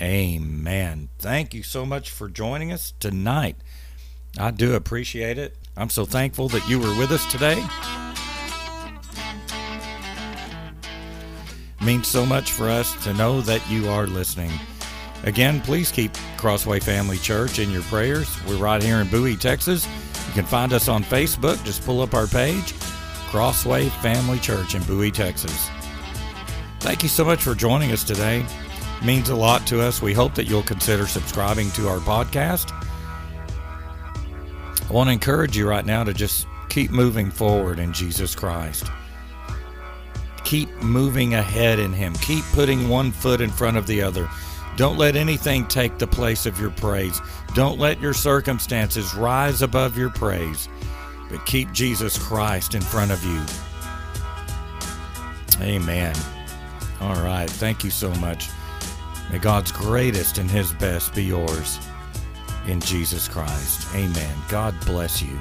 Amen. 0.00 1.08
Thank 1.18 1.54
you 1.54 1.62
so 1.62 1.84
much 1.84 2.10
for 2.10 2.28
joining 2.28 2.72
us 2.72 2.94
tonight. 2.98 3.56
I 4.38 4.50
do 4.50 4.74
appreciate 4.74 5.38
it. 5.38 5.56
I'm 5.76 5.90
so 5.90 6.04
thankful 6.04 6.48
that 6.48 6.68
you 6.68 6.78
were 6.78 6.96
with 6.98 7.12
us 7.12 7.24
today. 7.30 7.62
It 11.80 11.84
means 11.84 12.08
so 12.08 12.24
much 12.24 12.52
for 12.52 12.68
us 12.68 13.02
to 13.04 13.12
know 13.14 13.40
that 13.42 13.68
you 13.70 13.88
are 13.88 14.06
listening. 14.06 14.50
Again, 15.24 15.60
please 15.60 15.92
keep 15.92 16.12
Crossway 16.36 16.80
Family 16.80 17.18
Church 17.18 17.58
in 17.58 17.70
your 17.70 17.82
prayers. 17.82 18.28
We're 18.46 18.56
right 18.56 18.82
here 18.82 19.00
in 19.00 19.08
Bowie, 19.08 19.36
Texas. 19.36 19.86
You 20.28 20.32
can 20.32 20.44
find 20.44 20.72
us 20.72 20.88
on 20.88 21.04
Facebook. 21.04 21.62
Just 21.64 21.84
pull 21.84 22.00
up 22.00 22.14
our 22.14 22.26
page, 22.26 22.72
Crossway 23.28 23.88
Family 24.00 24.38
Church 24.38 24.74
in 24.74 24.82
Bowie, 24.84 25.10
Texas. 25.10 25.68
Thank 26.80 27.02
you 27.02 27.08
so 27.08 27.24
much 27.24 27.42
for 27.42 27.54
joining 27.54 27.92
us 27.92 28.02
today. 28.02 28.44
It 28.98 29.04
means 29.04 29.28
a 29.28 29.36
lot 29.36 29.66
to 29.68 29.80
us. 29.80 30.02
We 30.02 30.14
hope 30.14 30.34
that 30.34 30.46
you'll 30.46 30.62
consider 30.62 31.06
subscribing 31.06 31.70
to 31.72 31.88
our 31.88 31.98
podcast 31.98 32.72
I 34.92 34.94
want 34.94 35.08
to 35.08 35.14
encourage 35.14 35.56
you 35.56 35.66
right 35.66 35.86
now 35.86 36.04
to 36.04 36.12
just 36.12 36.46
keep 36.68 36.90
moving 36.90 37.30
forward 37.30 37.78
in 37.78 37.94
Jesus 37.94 38.34
Christ. 38.34 38.90
Keep 40.44 40.68
moving 40.82 41.32
ahead 41.32 41.78
in 41.78 41.94
Him. 41.94 42.12
Keep 42.16 42.44
putting 42.52 42.90
one 42.90 43.10
foot 43.10 43.40
in 43.40 43.48
front 43.48 43.78
of 43.78 43.86
the 43.86 44.02
other. 44.02 44.28
Don't 44.76 44.98
let 44.98 45.16
anything 45.16 45.66
take 45.66 45.96
the 45.96 46.06
place 46.06 46.44
of 46.44 46.60
your 46.60 46.72
praise. 46.72 47.22
Don't 47.54 47.78
let 47.78 48.02
your 48.02 48.12
circumstances 48.12 49.14
rise 49.14 49.62
above 49.62 49.96
your 49.96 50.10
praise, 50.10 50.68
but 51.30 51.46
keep 51.46 51.72
Jesus 51.72 52.18
Christ 52.18 52.74
in 52.74 52.82
front 52.82 53.12
of 53.12 53.24
you. 53.24 53.42
Amen. 55.64 56.14
All 57.00 57.16
right. 57.22 57.48
Thank 57.48 57.82
you 57.82 57.90
so 57.90 58.12
much. 58.16 58.50
May 59.30 59.38
God's 59.38 59.72
greatest 59.72 60.36
and 60.36 60.50
His 60.50 60.74
best 60.74 61.14
be 61.14 61.24
yours 61.24 61.78
in 62.66 62.80
Jesus 62.80 63.28
Christ. 63.28 63.86
Amen. 63.94 64.36
God 64.48 64.74
bless 64.86 65.22
you. 65.22 65.38